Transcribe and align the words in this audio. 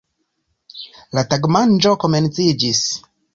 La 1.17 1.25
tagmanĝo 1.33 1.93
komenciĝis. 2.05 2.83